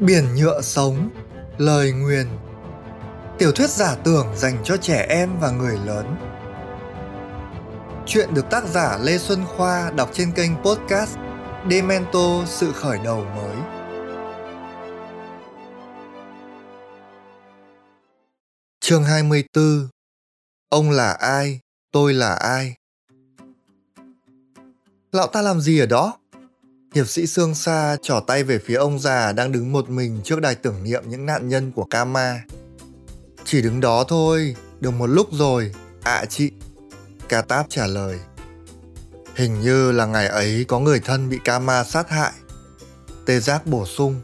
[0.00, 1.10] Biển nhựa sống,
[1.58, 2.26] lời nguyền
[3.38, 6.16] Tiểu thuyết giả tưởng dành cho trẻ em và người lớn
[8.06, 11.16] Chuyện được tác giả Lê Xuân Khoa đọc trên kênh podcast
[11.70, 13.56] Demento Sự Khởi Đầu Mới
[18.80, 19.88] Chương 24
[20.68, 21.60] Ông là ai?
[21.92, 22.74] Tôi là ai?
[25.12, 26.19] Lão ta làm gì ở đó?
[26.94, 30.40] Hiệp sĩ Sương Sa trỏ tay về phía ông già đang đứng một mình trước
[30.40, 32.40] đài tưởng niệm những nạn nhân của Kama.
[33.44, 35.72] Chỉ đứng đó thôi, được một lúc rồi,
[36.02, 36.50] ạ à, chị.
[37.28, 38.18] Ca Táp trả lời.
[39.34, 42.32] Hình như là ngày ấy có người thân bị Kama sát hại.
[43.26, 44.20] Tê Giác bổ sung.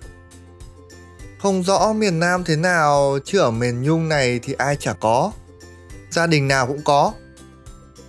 [1.39, 5.33] Không rõ miền Nam thế nào, chứ ở miền Nhung này thì ai chả có.
[6.11, 7.13] Gia đình nào cũng có.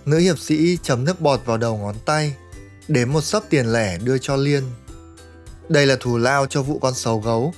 [0.06, 2.34] Nữ hiệp sĩ chấm nước bọt vào đầu ngón tay,
[2.88, 4.62] đếm một sấp tiền lẻ đưa cho Liên.
[5.68, 7.54] Đây là thù lao cho vụ con sấu gấu.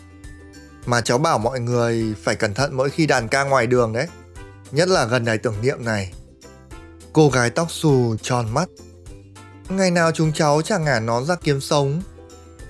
[0.86, 4.06] Mà cháu bảo mọi người phải cẩn thận mỗi khi đàn ca ngoài đường đấy.
[4.72, 6.12] Nhất là gần đài tưởng niệm này.
[7.12, 8.68] Cô gái tóc xù tròn mắt.
[9.68, 12.02] Ngày nào chúng cháu chẳng ngả nón ra kiếm sống.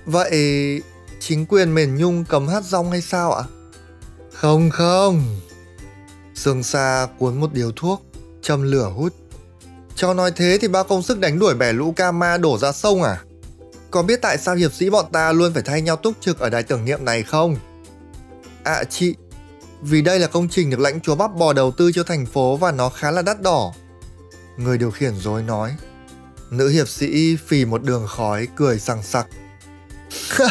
[0.05, 0.81] Vậy
[1.19, 3.43] chính quyền miền Nhung cấm hát rong hay sao ạ?
[4.33, 5.39] Không không.
[6.35, 8.03] Sương Sa cuốn một điếu thuốc,
[8.41, 9.13] châm lửa hút.
[10.01, 13.03] Cho nói thế thì bao công sức đánh đuổi bẻ lũ Kama đổ ra sông
[13.03, 13.21] à?
[13.91, 16.49] Có biết tại sao hiệp sĩ bọn ta luôn phải thay nhau túc trực ở
[16.49, 17.57] đài tưởng niệm này không?
[18.63, 19.15] À chị,
[19.81, 22.57] vì đây là công trình được lãnh chúa bắp bò đầu tư cho thành phố
[22.57, 23.73] và nó khá là đắt đỏ.
[24.57, 25.75] Người điều khiển dối nói.
[26.51, 29.27] Nữ hiệp sĩ phì một đường khói cười sằng sặc.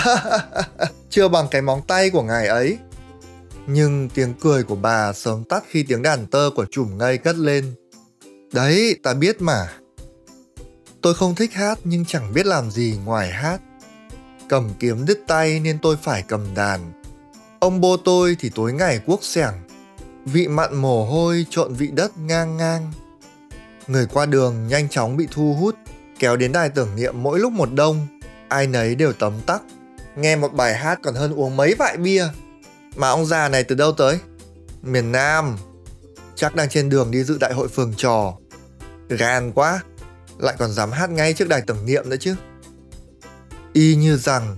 [1.11, 2.79] Chưa bằng cái móng tay của ngài ấy.
[3.67, 7.37] Nhưng tiếng cười của bà sớm tắt khi tiếng đàn tơ của chùm ngây cất
[7.37, 7.75] lên.
[8.53, 9.69] Đấy, ta biết mà.
[11.03, 13.61] Tôi không thích hát nhưng chẳng biết làm gì ngoài hát.
[14.49, 16.93] Cầm kiếm đứt tay nên tôi phải cầm đàn.
[17.61, 19.55] Ông bố tôi thì tối ngày cuốc sẻng.
[20.25, 22.93] Vị mặn mồ hôi trộn vị đất ngang ngang.
[23.87, 25.77] Người qua đường nhanh chóng bị thu hút,
[26.19, 28.07] kéo đến đài tưởng niệm mỗi lúc một đông.
[28.49, 29.63] Ai nấy đều tấm tắc.
[30.17, 32.29] Nghe một bài hát còn hơn uống mấy vại bia.
[32.97, 34.19] Mà ông già này từ đâu tới?
[34.83, 35.57] Miền Nam.
[36.35, 38.35] Chắc đang trên đường đi dự đại hội phường trò.
[39.11, 39.83] Gan quá,
[40.39, 42.35] lại còn dám hát ngay trước đài tưởng niệm nữa chứ.
[43.73, 44.57] Y như rằng,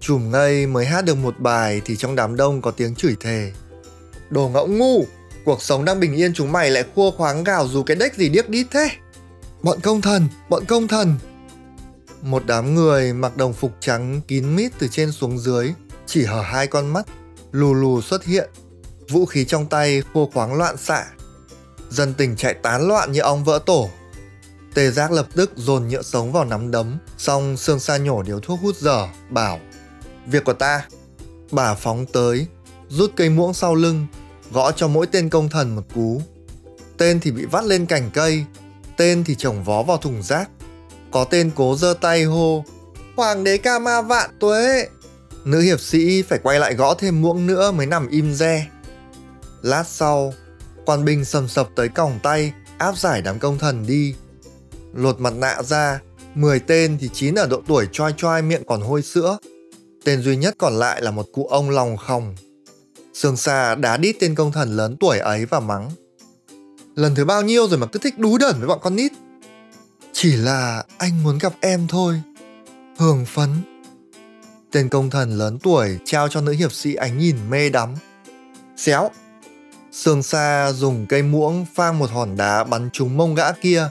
[0.00, 3.52] chùm ngây mới hát được một bài thì trong đám đông có tiếng chửi thề.
[4.30, 5.04] Đồ ngẫu ngu,
[5.44, 8.28] cuộc sống đang bình yên chúng mày lại khua khoáng gào dù cái đếch gì
[8.28, 8.88] điếc đít thế.
[9.62, 11.14] Bọn công thần, bọn công thần.
[12.22, 15.72] Một đám người mặc đồng phục trắng kín mít từ trên xuống dưới,
[16.06, 17.06] chỉ hở hai con mắt,
[17.52, 18.50] lù lù xuất hiện.
[19.08, 21.06] Vũ khí trong tay khô khoáng loạn xạ,
[21.94, 23.90] dân tình chạy tán loạn như ong vỡ tổ.
[24.74, 28.40] Tề giác lập tức dồn nhựa sống vào nắm đấm, xong xương sa nhổ điếu
[28.40, 29.60] thuốc hút dở, bảo
[30.26, 30.86] Việc của ta.
[31.50, 32.46] Bà phóng tới,
[32.88, 34.06] rút cây muỗng sau lưng,
[34.52, 36.22] gõ cho mỗi tên công thần một cú.
[36.98, 38.44] Tên thì bị vắt lên cành cây,
[38.96, 40.50] tên thì chồng vó vào thùng rác.
[41.10, 42.64] Có tên cố giơ tay hô,
[43.16, 44.88] Hoàng đế ca ma vạn tuế.
[45.44, 48.66] Nữ hiệp sĩ phải quay lại gõ thêm muỗng nữa mới nằm im re.
[49.62, 50.34] Lát sau,
[50.86, 54.14] quan binh sầm sập tới còng tay, áp giải đám công thần đi.
[54.94, 56.00] Lột mặt nạ ra
[56.34, 59.38] 10 tên thì 9 ở độ tuổi choai choai miệng còn hôi sữa.
[60.04, 62.36] Tên duy nhất còn lại là một cụ ông lòng khòng.
[63.14, 65.90] Sương xa đá đít tên công thần lớn tuổi ấy và mắng.
[66.94, 69.12] Lần thứ bao nhiêu rồi mà cứ thích đú đẩn với bọn con nít?
[70.12, 72.22] Chỉ là anh muốn gặp em thôi.
[72.98, 73.48] Hưởng phấn.
[74.72, 77.94] Tên công thần lớn tuổi trao cho nữ hiệp sĩ ánh nhìn mê đắm.
[78.76, 79.10] Xéo
[79.94, 83.88] Sương Sa dùng cây muỗng phang một hòn đá bắn trúng mông gã kia.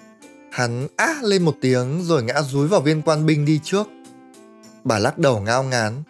[0.52, 3.88] Hắn á lên một tiếng rồi ngã rúi vào viên quan binh đi trước.
[4.84, 6.04] Bà lắc đầu ngao ngán.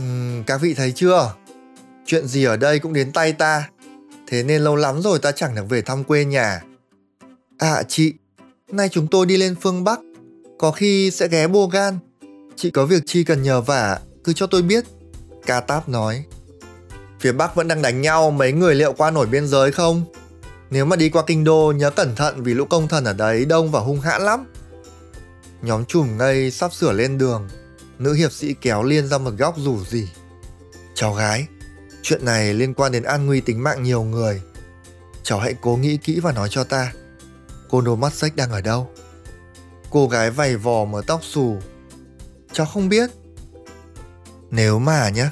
[0.00, 1.34] Uhm, các vị thấy chưa?
[2.06, 3.68] Chuyện gì ở đây cũng đến tay ta.
[4.26, 6.62] Thế nên lâu lắm rồi ta chẳng được về thăm quê nhà.
[7.58, 8.12] À chị,
[8.72, 10.00] nay chúng tôi đi lên phương Bắc.
[10.58, 11.98] Có khi sẽ ghé Bô Gan.
[12.56, 14.84] Chị có việc chi cần nhờ vả, cứ cho tôi biết.
[15.46, 16.24] Ca Táp nói.
[17.24, 20.04] Phía Bắc vẫn đang đánh nhau, mấy người liệu qua nổi biên giới không?
[20.70, 23.44] Nếu mà đi qua kinh đô nhớ cẩn thận vì lũ công thần ở đấy
[23.44, 24.52] đông và hung hãn lắm.
[25.62, 27.48] Nhóm chùm ngây sắp sửa lên đường,
[27.98, 30.08] nữ hiệp sĩ kéo Liên ra một góc rủ gì.
[30.94, 31.46] Cháu gái,
[32.02, 34.42] chuyện này liên quan đến an nguy tính mạng nhiều người.
[35.22, 36.92] Cháu hãy cố nghĩ kỹ và nói cho ta.
[37.70, 38.90] Cô đồ mắt sách đang ở đâu?
[39.90, 41.58] Cô gái vầy vò mở tóc xù.
[42.52, 43.10] Cháu không biết.
[44.50, 45.28] Nếu mà nhé,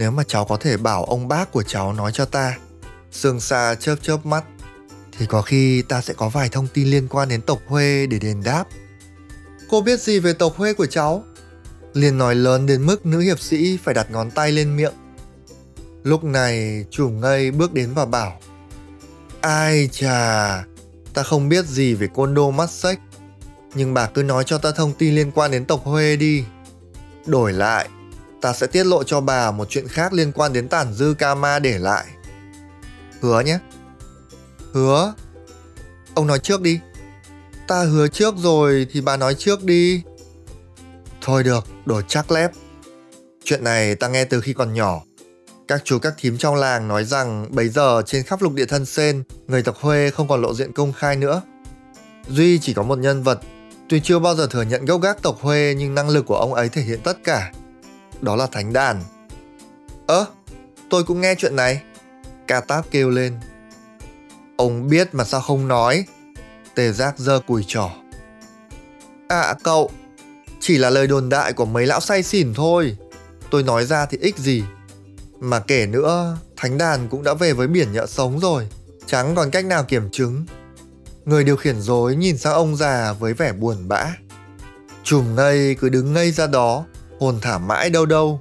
[0.00, 2.56] nếu mà cháu có thể bảo ông bác của cháu nói cho ta
[3.12, 4.44] Sương xa chớp chớp mắt
[5.18, 8.18] Thì có khi ta sẽ có vài thông tin liên quan đến tộc Huê để
[8.18, 8.64] đền đáp
[9.68, 11.24] Cô biết gì về tộc Huê của cháu?
[11.94, 14.92] liền nói lớn đến mức nữ hiệp sĩ phải đặt ngón tay lên miệng.
[16.02, 18.40] Lúc này chủ ngây bước đến và bảo
[19.40, 20.64] Ai chà,
[21.14, 23.00] ta không biết gì về côn đô mắt sách
[23.74, 26.44] Nhưng bà cứ nói cho ta thông tin liên quan đến tộc Huê đi
[27.26, 27.88] Đổi lại,
[28.40, 31.58] ta sẽ tiết lộ cho bà một chuyện khác liên quan đến tản dư Kama
[31.58, 32.06] để lại.
[33.20, 33.58] Hứa nhé.
[34.72, 35.14] Hứa.
[36.14, 36.80] Ông nói trước đi.
[37.66, 40.02] Ta hứa trước rồi thì bà nói trước đi.
[41.20, 42.50] Thôi được, đồ chắc lép.
[43.44, 45.02] Chuyện này ta nghe từ khi còn nhỏ.
[45.68, 48.86] Các chú các thím trong làng nói rằng bấy giờ trên khắp lục địa thân
[48.86, 51.42] sen, người tộc Huê không còn lộ diện công khai nữa.
[52.28, 53.40] Duy chỉ có một nhân vật,
[53.88, 56.54] tuy chưa bao giờ thừa nhận gốc gác tộc Huê nhưng năng lực của ông
[56.54, 57.52] ấy thể hiện tất cả.
[58.20, 59.02] Đó là Thánh Đàn.
[60.06, 60.26] Ơ,
[60.90, 61.82] tôi cũng nghe chuyện này.
[62.46, 63.40] Ca Táp kêu lên.
[64.56, 66.04] Ông biết mà sao không nói?
[66.74, 67.90] Tề giác giơ cùi trỏ.
[69.28, 69.90] À cậu,
[70.60, 72.96] chỉ là lời đồn đại của mấy lão say xỉn thôi.
[73.50, 74.64] Tôi nói ra thì ích gì
[75.40, 78.68] mà kể nữa, thánh đàn cũng đã về với biển nhợ sống rồi,
[79.06, 80.46] chẳng còn cách nào kiểm chứng.
[81.24, 84.06] Người điều khiển dối nhìn sang ông già với vẻ buồn bã.
[85.04, 86.84] Chùm ngây cứ đứng ngây ra đó,
[87.20, 88.40] hồn thả mãi đâu đâu.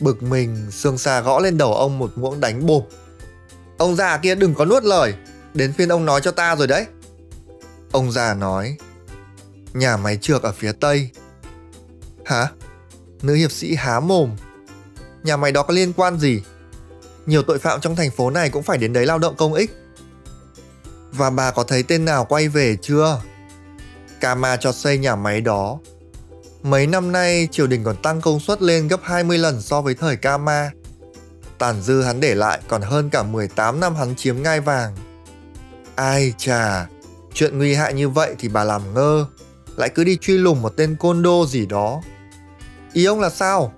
[0.00, 2.86] Bực mình, xương xa gõ lên đầu ông một muỗng đánh bộp.
[3.78, 5.14] Ông già kia đừng có nuốt lời,
[5.54, 6.86] đến phiên ông nói cho ta rồi đấy.
[7.92, 8.76] Ông già nói,
[9.72, 11.10] nhà máy trượt ở phía tây.
[12.24, 12.48] Hả?
[13.22, 14.36] Nữ hiệp sĩ há mồm,
[15.22, 16.42] nhà máy đó có liên quan gì?
[17.26, 19.70] Nhiều tội phạm trong thành phố này cũng phải đến đấy lao động công ích.
[21.12, 23.20] Và bà có thấy tên nào quay về chưa?
[24.20, 25.78] Kama cho xây nhà máy đó.
[26.66, 29.94] Mấy năm nay triều đình còn tăng công suất lên gấp 20 lần so với
[29.94, 30.70] thời Kama.
[31.58, 34.96] Tàn dư hắn để lại còn hơn cả 18 năm hắn chiếm ngai vàng.
[35.94, 36.86] Ai chà,
[37.34, 39.26] chuyện nguy hại như vậy thì bà làm ngơ,
[39.76, 42.02] lại cứ đi truy lùng một tên côn đô gì đó.
[42.92, 43.72] Ý ông là sao?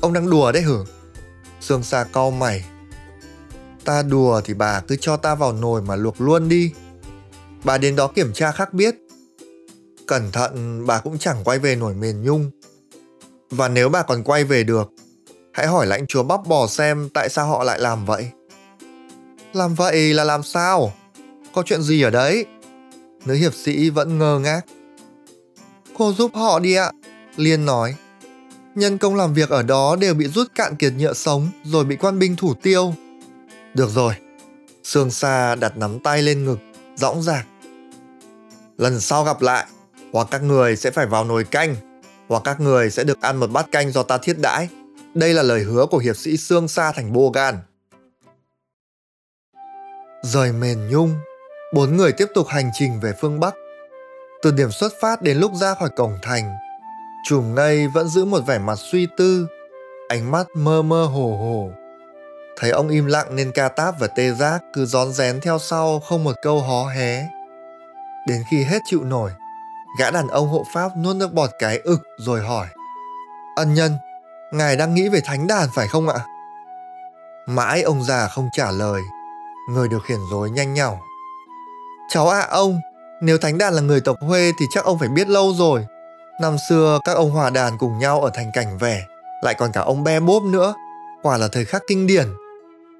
[0.00, 0.84] Ông đang đùa đấy hử?
[1.60, 2.64] Sương Sa cau mày.
[3.84, 6.72] Ta đùa thì bà cứ cho ta vào nồi mà luộc luôn đi.
[7.64, 9.05] Bà đến đó kiểm tra khác biết.
[10.06, 12.50] Cẩn thận bà cũng chẳng quay về nổi miền nhung.
[13.50, 14.90] Và nếu bà còn quay về được,
[15.52, 18.30] hãy hỏi lãnh chúa bắp bò xem tại sao họ lại làm vậy.
[19.52, 20.92] Làm vậy là làm sao?
[21.54, 22.46] Có chuyện gì ở đấy?
[23.24, 24.60] Nữ hiệp sĩ vẫn ngơ ngác.
[25.98, 26.92] Cô giúp họ đi ạ,
[27.36, 27.96] Liên nói
[28.76, 31.96] nhân công làm việc ở đó đều bị rút cạn kiệt nhựa sống rồi bị
[31.96, 32.94] quan binh thủ tiêu.
[33.74, 34.14] Được rồi,
[34.82, 36.58] Sương Sa đặt nắm tay lên ngực,
[36.96, 37.46] dõng dạc.
[38.78, 39.66] Lần sau gặp lại,
[40.16, 41.76] hoặc các người sẽ phải vào nồi canh,
[42.28, 44.68] hoặc các người sẽ được ăn một bát canh do ta thiết đãi.
[45.14, 47.58] Đây là lời hứa của hiệp sĩ Sương Sa thành Bô Gan.
[50.22, 51.14] Rời mền nhung,
[51.74, 53.54] bốn người tiếp tục hành trình về phương Bắc.
[54.42, 56.54] Từ điểm xuất phát đến lúc ra khỏi cổng thành,
[57.28, 59.46] Chùm ngây vẫn giữ một vẻ mặt suy tư,
[60.08, 61.70] ánh mắt mơ mơ hồ hồ.
[62.56, 66.00] Thấy ông im lặng nên ca táp và tê giác cứ rón rén theo sau
[66.00, 67.26] không một câu hó hé.
[68.28, 69.30] Đến khi hết chịu nổi,
[69.98, 72.66] gã đàn ông hộ pháp nuốt nước bọt cái ực rồi hỏi.
[73.56, 73.92] Ân nhân,
[74.52, 76.18] ngài đang nghĩ về thánh đàn phải không ạ?
[77.46, 79.02] Mãi ông già không trả lời,
[79.70, 81.00] người điều khiển rối nhanh nhảu.
[82.08, 82.80] Cháu ạ à, ông,
[83.20, 85.86] nếu thánh đàn là người tộc Huê thì chắc ông phải biết lâu rồi.
[86.40, 89.02] Năm xưa các ông hòa đàn cùng nhau ở thành cảnh vẻ,
[89.42, 90.74] lại còn cả ông be bốp nữa,
[91.22, 92.26] quả là thời khắc kinh điển.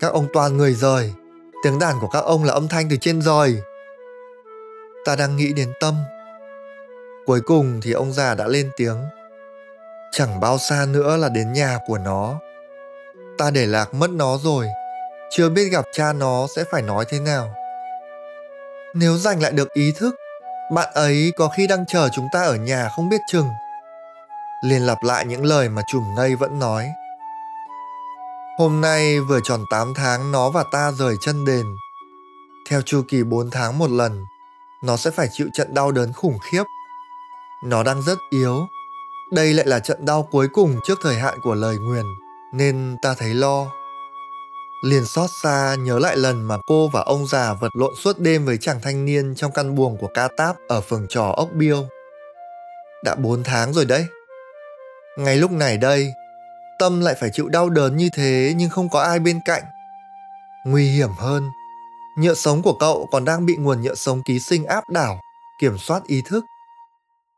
[0.01, 1.13] Các ông toàn người rời,
[1.65, 3.59] tiếng đàn của các ông là âm thanh từ trên rời.
[5.05, 5.95] Ta đang nghĩ đến tâm.
[7.27, 8.97] Cuối cùng thì ông già đã lên tiếng.
[10.13, 12.35] Chẳng bao xa nữa là đến nhà của nó.
[13.39, 14.67] Ta để lạc mất nó rồi,
[15.31, 17.55] chưa biết gặp cha nó sẽ phải nói thế nào.
[18.95, 20.15] Nếu giành lại được ý thức
[20.73, 23.49] bạn ấy có khi đang chờ chúng ta ở nhà không biết chừng.
[24.65, 26.89] Liền lặp lại những lời mà chùm ngây vẫn nói.
[28.59, 31.67] Hôm nay vừa tròn 8 tháng nó và ta rời chân đền.
[32.71, 34.25] Theo chu kỳ 4 tháng một lần,
[34.83, 36.63] nó sẽ phải chịu trận đau đớn khủng khiếp.
[37.67, 38.67] Nó đang rất yếu.
[39.33, 42.05] Đây lại là trận đau cuối cùng trước thời hạn của lời nguyền,
[42.53, 43.67] nên ta thấy lo
[44.85, 48.45] liền xót xa nhớ lại lần mà cô và ông già vật lộn suốt đêm
[48.45, 51.89] với chàng thanh niên trong căn buồng của ca táp ở phường trò ốc biêu.
[53.05, 54.07] Đã bốn tháng rồi đấy.
[55.19, 56.13] Ngay lúc này đây,
[56.79, 59.63] Tâm lại phải chịu đau đớn như thế nhưng không có ai bên cạnh.
[60.65, 61.51] Nguy hiểm hơn,
[62.19, 65.21] nhựa sống của cậu còn đang bị nguồn nhựa sống ký sinh áp đảo,
[65.61, 66.45] kiểm soát ý thức.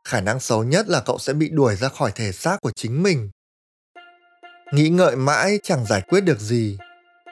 [0.05, 3.03] Khả năng xấu nhất là cậu sẽ bị đuổi ra khỏi thể xác của chính
[3.03, 3.29] mình.
[4.71, 6.77] Nghĩ ngợi mãi chẳng giải quyết được gì,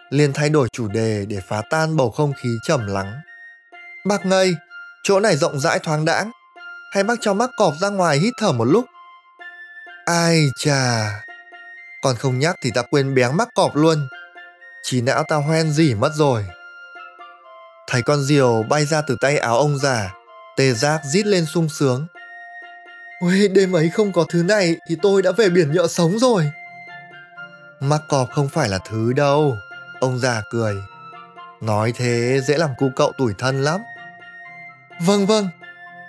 [0.09, 3.21] liền thay đổi chủ đề để phá tan bầu không khí trầm lắng.
[4.05, 4.55] Bác ngây,
[5.03, 6.31] chỗ này rộng rãi thoáng đãng,
[6.93, 8.85] hay bác cho mắc cọp ra ngoài hít thở một lúc?
[10.05, 11.11] Ai chà,
[12.01, 14.07] còn không nhắc thì ta quên béng mắc cọp luôn.
[14.83, 16.45] Chỉ não ta hoen gì mất rồi.
[17.87, 20.13] Thấy con diều bay ra từ tay áo ông già,
[20.57, 22.07] tê giác rít lên sung sướng.
[23.19, 26.51] Ôi, đêm ấy không có thứ này thì tôi đã về biển nhựa sống rồi.
[27.79, 29.57] Mắc cọp không phải là thứ đâu,
[29.99, 30.75] ông già cười.
[31.61, 33.81] Nói thế dễ làm cu cậu tủi thân lắm.
[35.01, 35.49] Vâng vâng,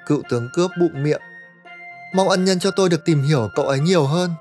[0.06, 1.20] cựu tướng cướp bụng miệng.
[2.14, 4.34] Mong ân nhân cho tôi được tìm hiểu cậu ấy nhiều hơn.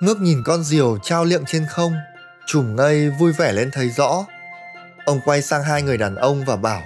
[0.00, 1.92] Ngước nhìn con diều trao liệng trên không,
[2.46, 4.26] trùm ngây vui vẻ lên thấy rõ.
[5.04, 6.82] Ông quay sang hai người đàn ông và bảo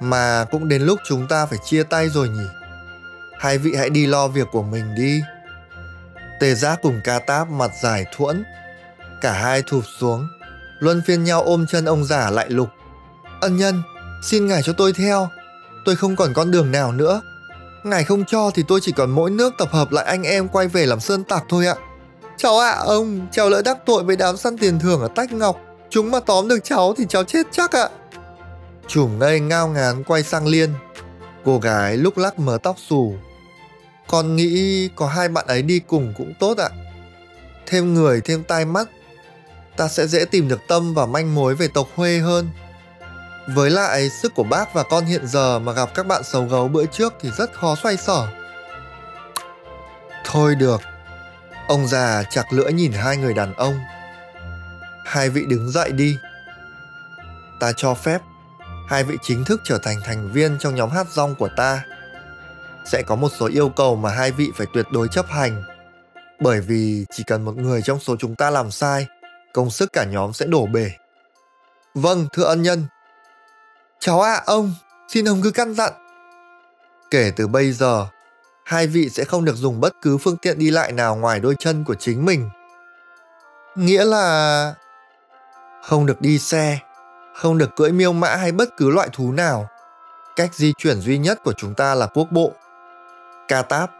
[0.00, 2.46] Mà cũng đến lúc chúng ta phải chia tay rồi nhỉ
[3.38, 5.20] Hai vị hãy đi lo việc của mình đi.
[6.40, 8.44] Tề giác cùng ca táp mặt dài thuẫn.
[9.20, 10.28] Cả hai thụp xuống.
[10.78, 12.68] Luân phiên nhau ôm chân ông già lại lục.
[13.40, 13.82] Ân nhân
[14.22, 15.28] Xin ngài cho tôi theo.
[15.84, 17.22] Tôi không còn con đường nào nữa.
[17.84, 20.68] Ngài không cho thì tôi chỉ còn mỗi nước tập hợp lại anh em quay
[20.68, 21.74] về làm sơn tạc thôi ạ.
[22.36, 25.32] Cháu ạ à, ông Cháu lỡ đắc tội với đám săn tiền thưởng ở Tách
[25.32, 25.60] Ngọc.
[25.90, 27.88] Chúng mà tóm được cháu thì cháu chết chắc ạ.
[28.88, 30.70] Chùm ngây ngao ngán quay sang Liên.
[31.44, 33.14] Cô gái lúc lắc mớ tóc xù.
[34.08, 36.68] Con nghĩ có hai bạn ấy đi cùng cũng tốt ạ
[37.66, 38.88] Thêm người, thêm tai mắt,
[39.76, 42.50] Ta sẽ dễ tìm được tâm và manh mối về tộc Huê hơn
[43.46, 46.68] với lại, sức của bác và con hiện giờ mà gặp các bạn xấu gấu
[46.68, 48.28] bữa trước thì rất khó xoay sở.
[50.24, 50.80] Thôi được.
[51.68, 53.78] Ông già chặt lưỡi nhìn hai người đàn ông.
[55.04, 56.16] Hai vị đứng dậy đi.
[57.60, 58.20] Ta cho phép
[58.88, 61.84] hai vị chính thức trở thành thành viên trong nhóm hát rong của ta.
[62.92, 65.62] Sẽ có một số yêu cầu mà hai vị phải tuyệt đối chấp hành.
[66.40, 69.06] Bởi vì chỉ cần một người trong số chúng ta làm sai,
[69.54, 70.90] công sức cả nhóm sẽ đổ bể.
[71.94, 72.86] Vâng, thưa ân nhân,
[74.00, 74.74] Cháu ạ, à, ông,
[75.08, 75.92] xin ông cứ căn dặn.
[77.10, 78.06] Kể từ bây giờ,
[78.64, 81.54] hai vị sẽ không được dùng bất cứ phương tiện đi lại nào ngoài đôi
[81.58, 82.50] chân của chính mình.
[83.76, 84.74] Nghĩa là
[85.82, 86.78] không được đi xe,
[87.34, 89.68] không được cưỡi miêu mã hay bất cứ loại thú nào.
[90.36, 92.52] Cách di chuyển duy nhất của chúng ta là quốc bộ.
[93.48, 93.90] Ca táp,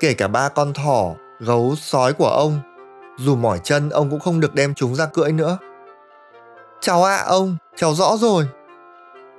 [0.00, 2.60] kể cả ba con thỏ, gấu, sói của ông,
[3.18, 5.58] dù mỏi chân ông cũng không được đem chúng ra cưỡi nữa.
[6.80, 8.46] Chào ạ à, ông, cháu rõ rồi.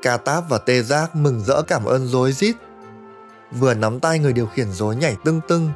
[0.01, 2.55] Ca Táp và Tê Giác mừng rỡ cảm ơn rối rít.
[3.51, 5.69] Vừa nắm tay người điều khiển rối nhảy tưng tưng,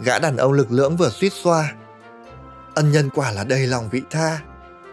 [0.00, 1.72] gã đàn ông lực lưỡng vừa suýt xoa.
[2.74, 4.38] Ân nhân quả là đầy lòng vị tha.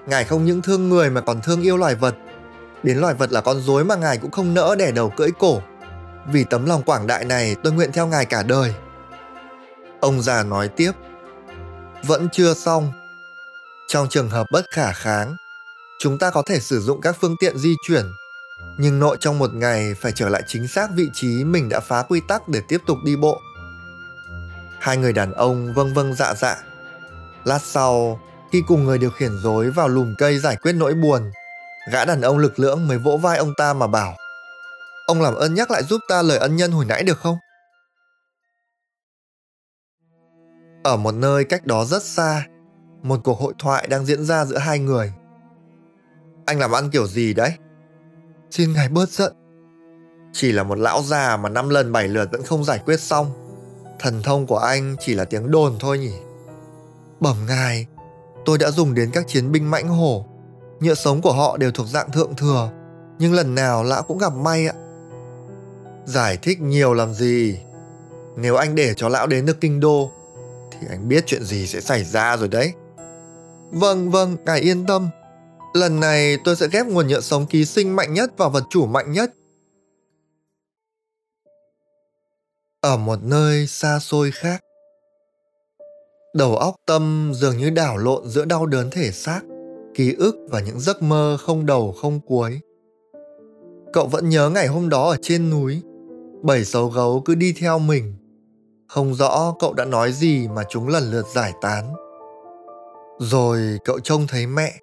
[0.07, 2.15] Ngài không những thương người mà còn thương yêu loài vật.
[2.83, 5.61] Đến loài vật là con rối mà ngài cũng không nỡ đẻ đầu cưỡi cổ.
[6.27, 8.73] Vì tấm lòng quảng đại này tôi nguyện theo ngài cả đời.
[9.99, 10.91] Ông già nói tiếp.
[12.03, 12.91] Vẫn chưa xong.
[13.87, 15.35] Trong trường hợp bất khả kháng,
[15.99, 18.05] chúng ta có thể sử dụng các phương tiện di chuyển
[18.77, 22.03] nhưng nội trong một ngày phải trở lại chính xác vị trí mình đã phá
[22.03, 23.41] quy tắc để tiếp tục đi bộ.
[24.79, 26.57] Hai người đàn ông vâng vâng dạ dạ.
[27.43, 28.19] Lát sau,
[28.51, 31.31] khi cùng người điều khiển rối vào lùm cây giải quyết nỗi buồn,
[31.91, 34.17] gã đàn ông lực lưỡng mới vỗ vai ông ta mà bảo
[35.12, 37.38] Ông làm ơn nhắc lại giúp ta lời ân nhân hồi nãy được không?
[40.84, 42.48] Ở một nơi cách đó rất xa,
[43.03, 45.13] một cuộc hội thoại đang diễn ra giữa hai người.
[46.46, 47.53] Anh làm ăn kiểu gì đấy?
[48.51, 49.34] Xin ngài bớt giận.
[50.34, 53.32] Chỉ là một lão già mà năm lần bảy lượt vẫn không giải quyết xong.
[54.00, 56.13] Thần thông của anh chỉ là tiếng đồn thôi nhỉ.
[57.20, 57.88] Bẩm ngài,
[58.46, 60.25] tôi đã dùng đến các chiến binh mãnh hổ.
[60.80, 62.72] Nhựa sống của họ đều thuộc dạng thượng thừa,
[63.20, 64.74] nhưng lần nào lão cũng gặp may ạ.
[66.05, 67.60] Giải thích nhiều làm gì?
[68.38, 70.12] Nếu anh để cho lão đến được kinh đô,
[70.72, 72.74] thì anh biết chuyện gì sẽ xảy ra rồi đấy.
[73.72, 75.10] Vâng, vâng, ngài yên tâm,
[75.74, 78.86] Lần này tôi sẽ ghép nguồn nhựa sống ký sinh mạnh nhất vào vật chủ
[78.86, 79.34] mạnh nhất.
[82.81, 84.62] Ở một nơi xa xôi khác,
[86.34, 89.41] đầu óc tâm dường như đảo lộn giữa đau đớn thể xác,
[89.96, 92.60] ký ức và những giấc mơ không đầu không cuối.
[93.93, 95.81] Cậu vẫn nhớ ngày hôm đó ở trên núi,
[96.43, 98.15] bảy sấu gấu cứ đi theo mình.
[98.88, 101.93] Không rõ cậu đã nói gì mà chúng lần lượt giải tán.
[103.19, 104.74] Rồi cậu trông thấy mẹ,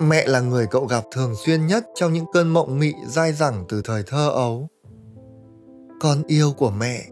[0.00, 3.64] Mẹ là người cậu gặp thường xuyên nhất trong những cơn mộng mị dai dẳng
[3.68, 4.68] từ thời thơ ấu.
[6.00, 7.04] Con yêu của mẹ.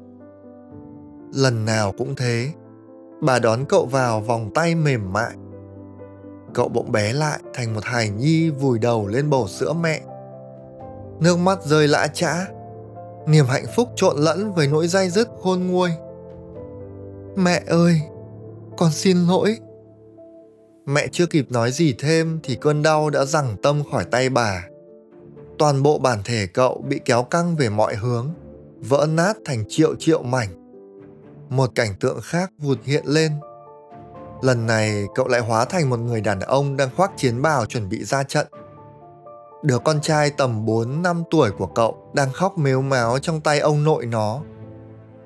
[1.34, 2.48] Lần nào cũng thế,
[3.20, 5.32] bà đón cậu vào vòng tay mềm mại.
[6.54, 10.00] Cậu bỗng bé lại thành một hài nhi vùi đầu lên bầu sữa mẹ.
[11.20, 12.46] Nước mắt rơi lã chã,
[13.26, 15.90] niềm hạnh phúc trộn lẫn với nỗi dai dứt khôn nguôi.
[17.36, 18.00] Mẹ ơi,
[18.76, 19.56] con xin lỗi
[20.86, 24.66] Mẹ chưa kịp nói gì thêm thì cơn đau đã giằng tâm khỏi tay bà.
[25.58, 28.30] Toàn bộ bản thể cậu bị kéo căng về mọi hướng,
[28.78, 30.48] vỡ nát thành triệu triệu mảnh.
[31.50, 33.32] một cảnh tượng khác vụt hiện lên.
[34.42, 37.88] Lần này cậu lại hóa thành một người đàn ông đang khoác chiến bào chuẩn
[37.88, 38.46] bị ra trận.
[39.62, 43.60] Đứa con trai tầm 4 năm tuổi của cậu đang khóc mếu máo trong tay
[43.60, 44.40] ông nội nó.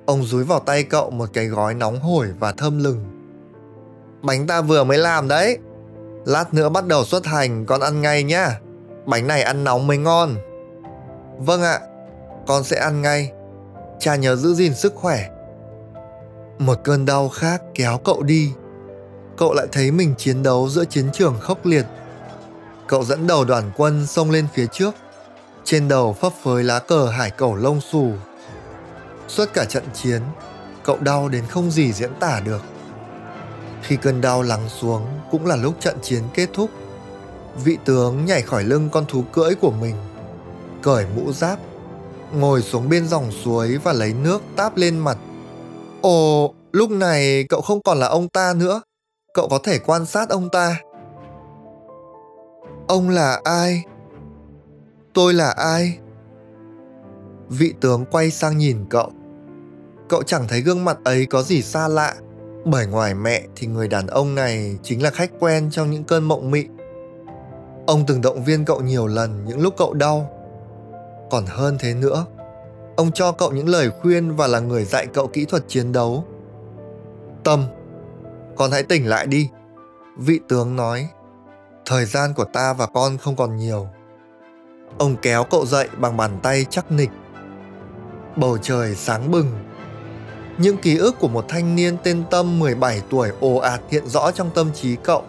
[0.07, 3.05] Ông dúi vào tay cậu một cái gói nóng hổi và thơm lừng.
[4.23, 5.59] Bánh ta vừa mới làm đấy.
[6.25, 8.61] Lát nữa bắt đầu xuất hành con ăn ngay nhá.
[9.07, 10.35] Bánh này ăn nóng mới ngon.
[11.39, 11.81] Vâng ạ,
[12.47, 13.33] con sẽ ăn ngay.
[13.99, 15.29] Cha nhớ giữ gìn sức khỏe.
[16.59, 18.53] Một cơn đau khác kéo cậu đi.
[19.37, 21.87] Cậu lại thấy mình chiến đấu giữa chiến trường khốc liệt.
[22.89, 24.95] Cậu dẫn đầu đoàn quân xông lên phía trước.
[25.65, 28.13] Trên đầu phấp phới lá cờ hải cẩu lông xù.
[29.29, 30.23] Suốt cả trận chiến,
[30.85, 32.63] cậu đau đến không gì diễn tả được.
[33.83, 36.71] Khi cơn đau lắng xuống cũng là lúc trận chiến kết thúc.
[37.65, 39.97] Vị tướng nhảy khỏi lưng con thú cưỡi của mình,
[40.83, 41.59] cởi mũ giáp,
[42.33, 45.19] ngồi xuống bên dòng suối và lấy nước táp lên mặt.
[46.03, 48.83] Ồ, lúc này cậu không còn là ông ta nữa,
[49.35, 50.81] cậu có thể quan sát ông ta.
[52.89, 53.85] Ông là ai?
[55.15, 55.99] Tôi là ai?
[57.49, 59.11] Vị tướng quay sang nhìn cậu.
[60.09, 62.15] Cậu chẳng thấy gương mặt ấy có gì xa lạ,
[62.65, 66.25] bởi ngoài mẹ thì người đàn ông này chính là khách quen trong những cơn
[66.25, 66.65] mộng mị.
[67.87, 70.31] Ông từng động viên cậu nhiều lần những lúc cậu đau.
[71.31, 72.27] Còn hơn thế nữa,
[72.97, 76.25] ông cho cậu những lời khuyên và là người dạy cậu kỹ thuật chiến đấu.
[77.45, 77.65] Tâm,
[78.57, 79.51] con hãy tỉnh lại đi.
[80.19, 81.09] Vị tướng nói,
[81.87, 83.89] thời gian của ta và con không còn nhiều.
[84.99, 87.11] Ông kéo cậu dậy bằng bàn tay chắc nịch.
[88.37, 89.65] Bầu trời sáng bừng.
[90.59, 94.31] Những ký ức của một thanh niên tên Tâm 17 tuổi ồ ạt hiện rõ
[94.31, 95.25] trong tâm trí cậu.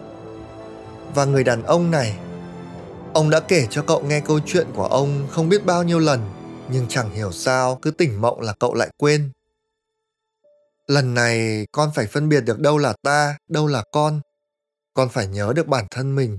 [1.14, 2.18] Và người đàn ông này
[3.14, 6.20] Ông đã kể cho cậu nghe câu chuyện của ông không biết bao nhiêu lần,
[6.70, 9.30] nhưng chẳng hiểu sao cứ tỉnh mộng là cậu lại quên.
[10.86, 14.20] Lần này con phải phân biệt được đâu là ta, đâu là con.
[14.94, 16.38] Con phải nhớ được bản thân mình.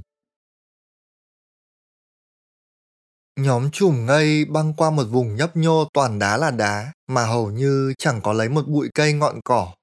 [3.42, 7.52] Nhóm trùm ngây băng qua một vùng nhấp nhô toàn đá là đá mà hầu
[7.52, 9.74] như chẳng có lấy một bụi cây ngọn cỏ.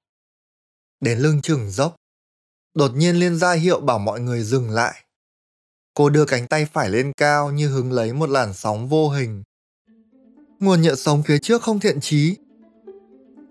[0.99, 1.95] Đến lưng chừng dốc,
[2.73, 5.03] đột nhiên liên ra hiệu bảo mọi người dừng lại.
[5.93, 9.43] Cô đưa cánh tay phải lên cao như hứng lấy một làn sóng vô hình.
[10.59, 12.35] Nguồn nhựa sống phía trước không thiện trí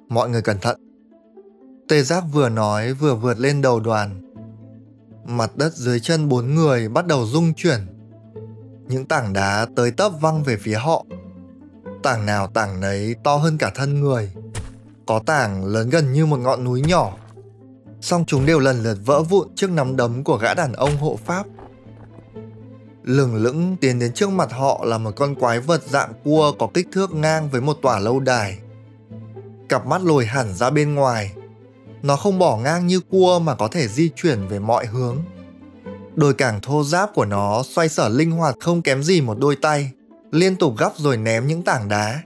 [0.09, 0.81] Mọi người cẩn thận.
[1.89, 4.23] Tê giác vừa nói vừa vượt lên đầu đoàn.
[5.25, 7.96] Mặt đất dưới chân bốn người bắt đầu rung chuyển.
[8.89, 11.05] Những tảng đá tới tấp văng về phía họ.
[12.03, 14.33] Tảng nào tảng nấy to hơn cả thân người.
[15.07, 17.17] Có tảng lớn gần như một ngọn núi nhỏ.
[18.01, 21.19] Song chúng đều lần lượt vỡ vụn trước nắm đấm của gã đàn ông hộ
[21.25, 21.47] pháp
[23.07, 26.69] lừng lững tiến đến trước mặt họ là một con quái vật dạng cua có
[26.75, 28.59] kích thước ngang với một tòa lâu đài.
[29.69, 31.33] Cặp mắt lồi hẳn ra bên ngoài.
[32.03, 35.17] Nó không bỏ ngang như cua mà có thể di chuyển về mọi hướng.
[36.17, 39.57] Đôi cảng thô giáp của nó xoay sở linh hoạt không kém gì một đôi
[39.57, 39.91] tay,
[40.31, 42.23] liên tục gấp rồi ném những tảng đá.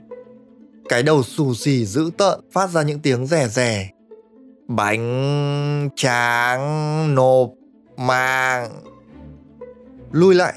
[0.89, 3.89] Cái đầu xù xì dữ tợn phát ra những tiếng rè rè.
[4.67, 7.49] Bánh tráng nộp
[7.97, 8.71] mang.
[10.11, 10.53] Lui lại,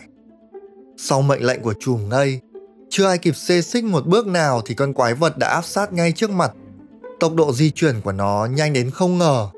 [0.97, 2.41] sau mệnh lệnh của chùm ngây,
[2.91, 5.93] chưa ai kịp xê xích một bước nào thì con quái vật đã áp sát
[5.93, 6.53] ngay trước mặt.
[7.21, 9.49] Tốc độ di chuyển của nó nhanh đến không ngờ.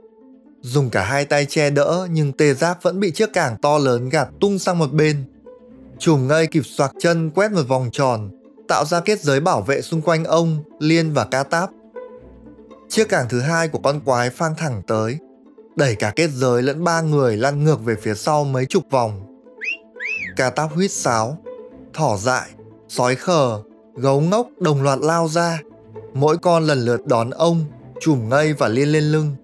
[0.60, 4.08] Dùng cả hai tay che đỡ nhưng tê giác vẫn bị chiếc cảng to lớn
[4.08, 5.24] gạt tung sang một bên.
[5.98, 8.30] Chùm ngây kịp xoạc chân quét một vòng tròn,
[8.68, 11.70] tạo ra kết giới bảo vệ xung quanh ông, Liên và Ca Táp.
[12.88, 15.18] Chiếc cảng thứ hai của con quái phang thẳng tới,
[15.76, 19.26] đẩy cả kết giới lẫn ba người lăn ngược về phía sau mấy chục vòng
[20.36, 21.38] ca táp huýt sáo,
[21.94, 22.48] thỏ dại,
[22.88, 23.62] sói khờ,
[23.96, 25.60] gấu ngốc đồng loạt lao ra.
[26.14, 27.64] Mỗi con lần lượt đón ông,
[28.00, 29.36] chùm ngây và liên lên lưng.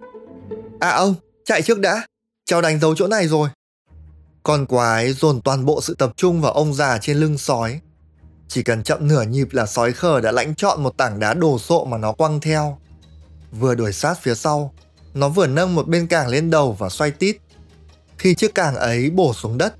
[0.83, 1.15] À ông,
[1.45, 2.07] chạy trước đã,
[2.45, 3.49] cháu đánh dấu chỗ này rồi.
[4.43, 7.81] Con quái dồn toàn bộ sự tập trung vào ông già trên lưng sói.
[8.49, 11.59] Chỉ cần chậm nửa nhịp là sói khờ đã lãnh chọn một tảng đá đồ
[11.59, 12.79] sộ mà nó quăng theo.
[13.53, 14.75] Vừa đuổi sát phía sau,
[15.15, 17.37] nó vừa nâng một bên càng lên đầu và xoay tít.
[18.19, 19.75] Khi chiếc càng ấy bổ xuống đất,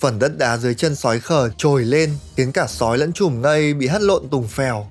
[0.00, 3.74] Phần đất đá dưới chân sói khờ trồi lên khiến cả sói lẫn chùm ngây
[3.74, 4.86] bị hất lộn tùng phèo.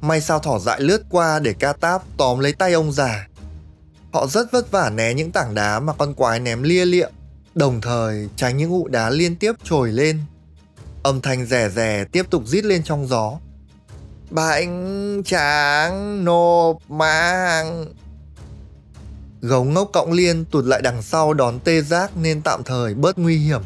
[0.00, 3.26] May sao thỏ dại lướt qua để ca táp tóm lấy tay ông già.
[4.12, 7.08] Họ rất vất vả né những tảng đá mà con quái ném lia lịa,
[7.54, 10.20] đồng thời tránh những ụ đá liên tiếp trồi lên.
[11.02, 13.38] Âm thanh rè rè tiếp tục rít lên trong gió.
[14.30, 17.86] Bánh tráng nộp mang
[19.40, 23.18] Gấu ngốc cọng liên tụt lại đằng sau đón tê giác nên tạm thời bớt
[23.18, 23.62] nguy hiểm.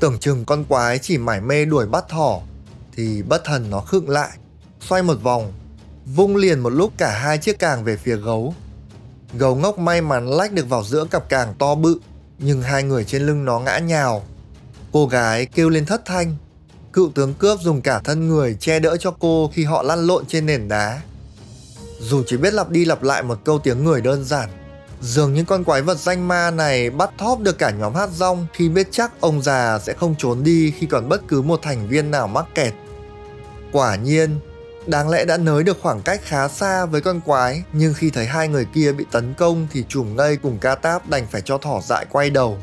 [0.00, 2.40] Tưởng chừng con quái chỉ mải mê đuổi bắt thỏ
[2.96, 4.30] Thì bất thần nó khựng lại
[4.80, 5.52] Xoay một vòng
[6.06, 8.54] Vung liền một lúc cả hai chiếc càng về phía gấu
[9.38, 12.00] Gấu ngốc may mắn lách được vào giữa cặp càng to bự,
[12.38, 14.22] nhưng hai người trên lưng nó ngã nhào.
[14.92, 16.36] Cô gái kêu lên thất thanh.
[16.92, 20.26] Cựu tướng cướp dùng cả thân người che đỡ cho cô khi họ lăn lộn
[20.26, 21.00] trên nền đá.
[22.00, 24.48] Dù chỉ biết lặp đi lặp lại một câu tiếng người đơn giản,
[25.00, 28.46] dường như con quái vật danh ma này bắt thóp được cả nhóm hát rong
[28.52, 31.88] khi biết chắc ông già sẽ không trốn đi khi còn bất cứ một thành
[31.88, 32.74] viên nào mắc kẹt.
[33.72, 34.38] Quả nhiên,
[34.86, 38.26] Đáng lẽ đã nới được khoảng cách khá xa với con quái, nhưng khi thấy
[38.26, 41.58] hai người kia bị tấn công thì chùm ngây cùng ca táp đành phải cho
[41.58, 42.58] thỏ dại quay đầu.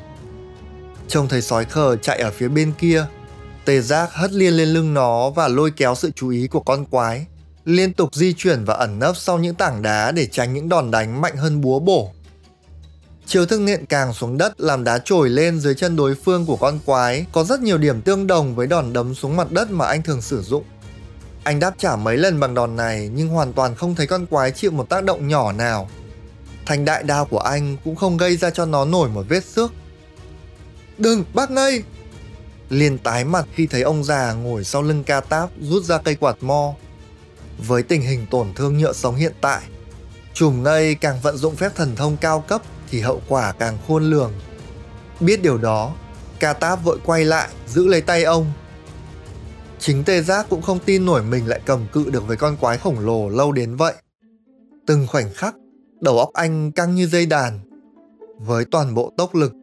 [1.08, 3.06] Trông thấy sói khờ chạy ở phía bên kia,
[3.66, 6.86] tê giác hất liên lên lưng nó và lôi kéo sự chú ý của con
[6.86, 7.26] quái,
[7.66, 10.92] liên tục di chuyển và ẩn nấp sau những tảng đá để tránh những đòn
[10.92, 12.12] đánh mạnh hơn búa bổ.
[13.26, 16.56] Chiều thức nện càng xuống đất làm đá trồi lên dưới chân đối phương của
[16.56, 19.86] con quái có rất nhiều điểm tương đồng với đòn đấm xuống mặt đất mà
[19.86, 20.64] anh thường sử dụng.
[21.44, 24.52] Anh đáp trả mấy lần bằng đòn này nhưng hoàn toàn không thấy con quái
[24.52, 25.90] chịu một tác động nhỏ nào.
[26.66, 29.72] Thành đại đao của anh cũng không gây ra cho nó nổi một vết xước.
[30.98, 31.84] Đừng, bác ngây!
[32.70, 36.16] Liên tái mặt khi thấy ông già ngồi sau lưng ca táp rút ra cây
[36.16, 36.74] quạt mo.
[37.58, 39.62] Với tình hình tổn thương nhựa sống hiện tại,
[40.34, 44.04] chùm ngây càng vận dụng phép thần thông cao cấp thì hậu quả càng khôn
[44.04, 44.34] lường.
[45.20, 45.94] Biết điều đó,
[46.40, 48.52] ca táp vội quay lại giữ lấy tay ông
[49.82, 52.78] Chính tê giác cũng không tin nổi mình lại cầm cự được với con quái
[52.78, 53.94] khổng lồ lâu đến vậy.
[54.88, 55.56] Từng khoảnh khắc,
[56.02, 57.60] đầu óc anh căng như dây đàn.
[58.40, 59.54] Với toàn bộ tốc lực,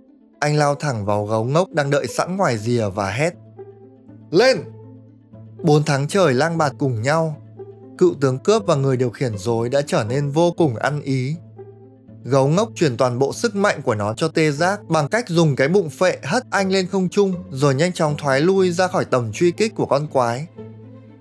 [0.40, 3.34] anh lao thẳng vào gấu ngốc đang đợi sẵn ngoài rìa và hét.
[4.30, 4.58] Lên!
[5.62, 7.36] Bốn tháng trời lang bạt cùng nhau,
[7.98, 11.36] cựu tướng cướp và người điều khiển dối đã trở nên vô cùng ăn ý.
[12.30, 15.56] Gấu ngốc truyền toàn bộ sức mạnh của nó cho tê giác bằng cách dùng
[15.56, 19.04] cái bụng phệ hất anh lên không trung rồi nhanh chóng thoái lui ra khỏi
[19.04, 20.46] tầm truy kích của con quái.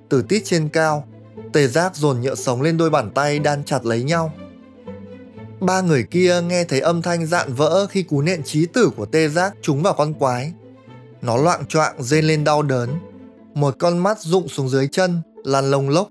[0.10, 1.08] Từ tít trên cao,
[1.54, 4.34] tê giác dồn nhựa sống lên đôi bàn tay đan chặt lấy nhau.
[5.60, 9.06] Ba người kia nghe thấy âm thanh dạn vỡ khi cú nện trí tử của
[9.06, 10.54] tê giác trúng vào con quái.
[11.22, 12.90] Nó loạn choạng rên lên đau đớn.
[13.54, 16.08] Một con mắt rụng xuống dưới chân, lăn lông lốc.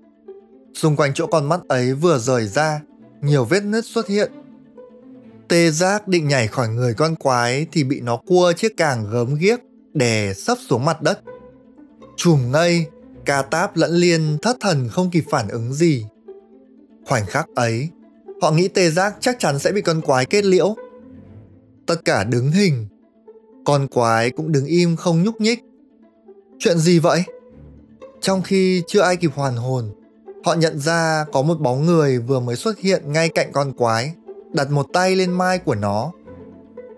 [0.73, 2.81] Xung quanh chỗ con mắt ấy vừa rời ra,
[3.21, 4.31] nhiều vết nứt xuất hiện
[5.49, 9.35] Tê giác định nhảy khỏi người con quái thì bị nó cua chiếc càng gớm
[9.35, 9.59] ghiếc
[9.93, 11.19] đè sấp xuống mặt đất.
[12.15, 12.85] Chùm ngây,
[13.25, 16.05] ca táp lẫn liên thất thần không kịp phản ứng gì.
[17.05, 17.89] Khoảnh khắc ấy,
[18.41, 20.75] họ nghĩ tê giác chắc chắn sẽ bị con quái kết liễu.
[21.85, 22.87] Tất cả đứng hình,
[23.65, 25.59] con quái cũng đứng im không nhúc nhích.
[26.59, 27.23] Chuyện gì vậy?
[28.21, 29.91] Trong khi chưa ai kịp hoàn hồn,
[30.45, 34.13] họ nhận ra có một bóng người vừa mới xuất hiện ngay cạnh con quái
[34.53, 36.11] đặt một tay lên mai của nó.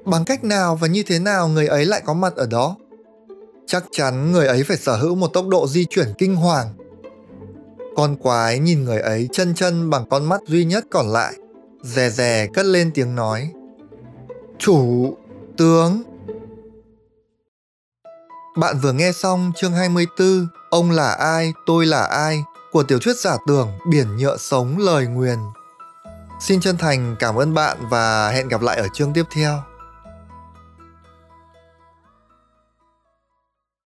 [0.05, 2.75] Bằng cách nào và như thế nào người ấy lại có mặt ở đó?
[3.67, 6.67] Chắc chắn người ấy phải sở hữu một tốc độ di chuyển kinh hoàng.
[7.95, 11.33] Con quái nhìn người ấy chân chân bằng con mắt duy nhất còn lại,
[11.83, 13.51] rè rè cất lên tiếng nói.
[14.57, 15.13] Chủ,
[15.57, 16.01] tướng.
[18.57, 23.17] Bạn vừa nghe xong chương 24 Ông là ai, tôi là ai của tiểu thuyết
[23.17, 25.37] giả tưởng Biển nhựa sống lời nguyền
[26.39, 29.68] Xin chân thành cảm ơn bạn và hẹn gặp lại ở chương tiếp theo.